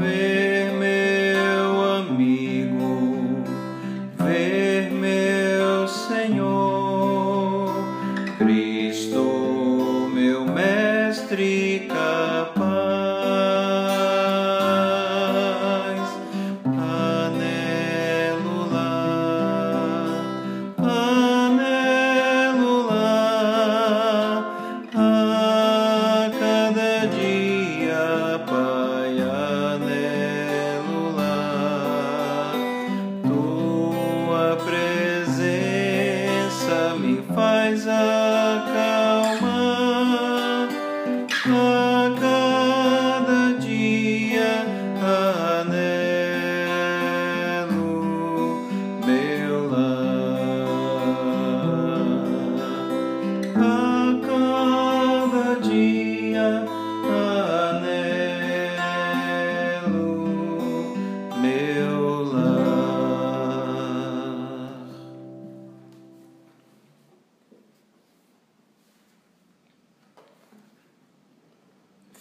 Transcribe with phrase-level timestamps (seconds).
[0.05, 0.34] away.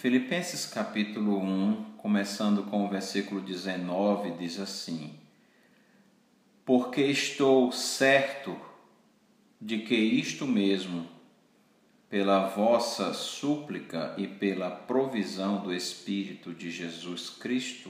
[0.04, 5.18] Filipenses capítulo 1, começando com o versículo 19, diz assim:
[6.66, 8.54] Porque estou certo
[9.62, 11.08] de que isto mesmo,
[12.10, 17.90] pela vossa súplica e pela provisão do Espírito de Jesus Cristo,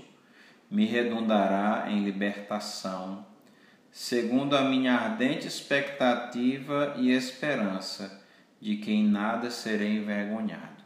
[0.69, 3.25] me redundará em libertação,
[3.91, 8.23] segundo a minha ardente expectativa e esperança
[8.61, 10.82] de que em nada serei envergonhado.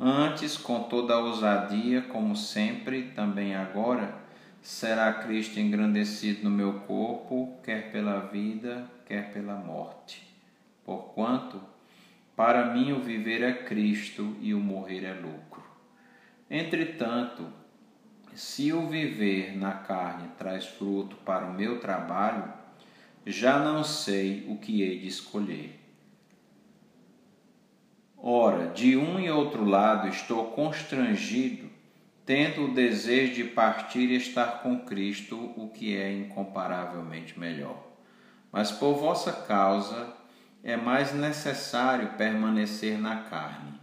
[0.00, 4.14] Antes, com toda a ousadia, como sempre, também agora,
[4.62, 10.22] será Cristo engrandecido no meu corpo, quer pela vida, quer pela morte.
[10.84, 11.60] Porquanto,
[12.36, 15.64] para mim o viver é Cristo e o morrer é lucro.
[16.48, 17.46] Entretanto,
[18.34, 22.52] se o viver na carne traz fruto para o meu trabalho,
[23.26, 25.77] já não sei o que hei de escolher.
[28.30, 31.70] Ora, de um e outro lado estou constrangido,
[32.26, 37.82] tendo o desejo de partir e estar com Cristo, o que é incomparavelmente melhor.
[38.52, 40.12] Mas por vossa causa
[40.62, 43.80] é mais necessário permanecer na carne.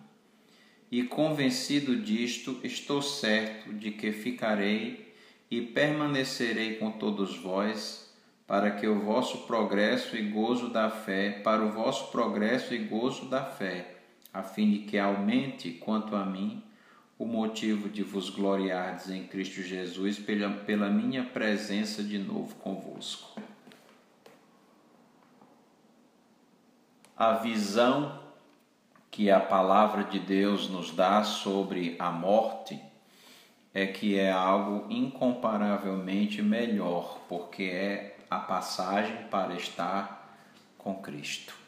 [0.92, 5.16] E convencido disto, estou certo de que ficarei
[5.50, 11.66] e permanecerei com todos vós, para que o vosso progresso e gozo da fé, para
[11.66, 13.96] o vosso progresso e gozo da fé,
[14.36, 16.62] a fim de que aumente, quanto a mim,
[17.18, 23.42] o motivo de vos gloriardes em Cristo Jesus pela, pela minha presença de novo convosco.
[27.16, 28.20] A visão
[29.10, 32.78] que a palavra de Deus nos dá sobre a morte
[33.74, 40.38] é que é algo incomparavelmente melhor, porque é a passagem para estar
[40.78, 41.65] com Cristo.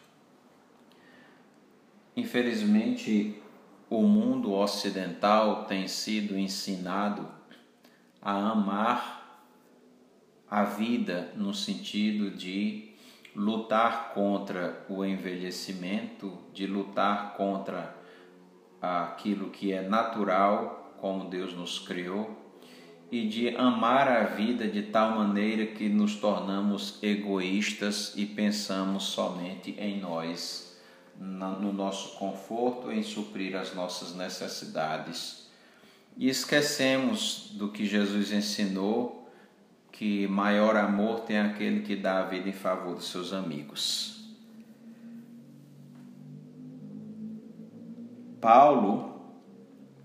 [2.17, 3.39] Infelizmente,
[3.87, 7.27] o mundo ocidental tem sido ensinado
[8.19, 9.45] a amar
[10.49, 12.95] a vida no sentido de
[13.35, 17.95] lutar contra o envelhecimento, de lutar contra
[18.81, 22.35] aquilo que é natural, como Deus nos criou,
[23.11, 29.75] e de amar a vida de tal maneira que nos tornamos egoístas e pensamos somente
[29.77, 30.67] em nós,
[31.19, 35.47] no nosso conforto, em suprir as nossas necessidades.
[36.15, 39.29] E esquecemos do que Jesus ensinou,
[39.91, 44.17] que maior amor tem aquele que dá a vida em favor dos seus amigos.
[48.39, 49.21] Paulo,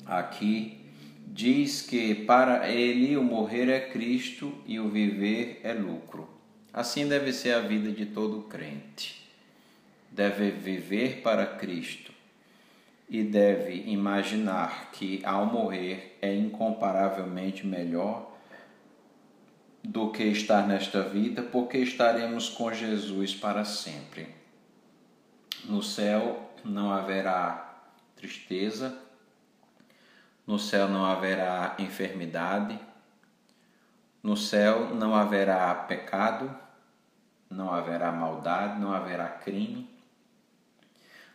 [0.07, 0.81] aqui,
[1.27, 6.29] diz que para ele o morrer é Cristo e o viver é lucro.
[6.73, 9.22] Assim deve ser a vida de todo crente.
[10.13, 12.13] Deve viver para Cristo
[13.09, 18.31] e deve imaginar que ao morrer é incomparavelmente melhor
[19.83, 24.29] do que estar nesta vida, porque estaremos com Jesus para sempre.
[25.65, 27.83] No céu não haverá
[28.17, 28.97] tristeza,
[30.47, 32.79] no céu não haverá enfermidade,
[34.23, 36.55] no céu não haverá pecado,
[37.51, 39.92] não haverá maldade, não haverá crime,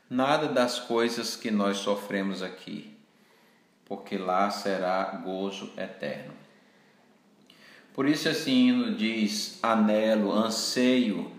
[0.10, 2.96] nada das coisas que nós sofremos aqui,
[3.86, 6.34] porque lá será gozo eterno.
[7.94, 11.32] Por isso esse hino diz: anelo, anseio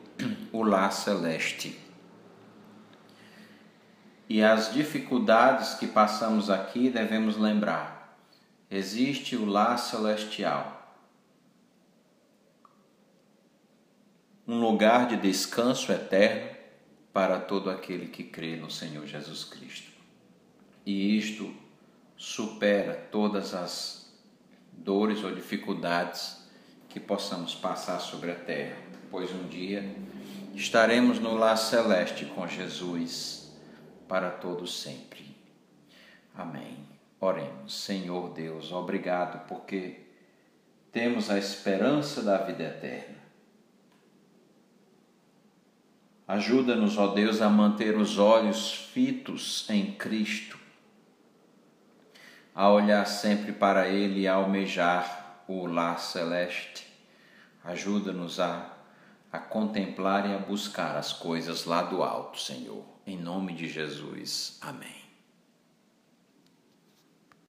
[0.53, 1.79] o lar celeste.
[4.29, 8.19] E as dificuldades que passamos aqui devemos lembrar.
[8.71, 10.75] Existe o lar celestial.
[14.47, 16.58] Um lugar de descanso eterno
[17.19, 19.91] para todo aquele que crê no Senhor Jesus Cristo.
[20.87, 21.53] E isto
[22.17, 24.15] supera todas as
[24.71, 26.49] dores ou dificuldades
[26.89, 28.77] que possamos passar sobre a terra,
[29.11, 29.85] pois um dia
[30.55, 33.53] estaremos no lar celeste com Jesus
[34.07, 35.37] para todos sempre.
[36.37, 36.87] Amém.
[37.19, 40.07] Oremos, Senhor Deus, obrigado porque
[40.93, 43.19] temos a esperança da vida eterna.
[46.29, 50.59] Ajuda-nos, ó Deus, a manter os olhos fitos em Cristo,
[52.55, 56.87] a olhar sempre para Ele e a almejar o lar celeste.
[57.65, 58.77] Ajuda-nos a,
[59.33, 62.85] a contemplar e a buscar as coisas lá do alto, Senhor.
[63.07, 64.59] Em nome de Jesus.
[64.61, 65.08] Amém.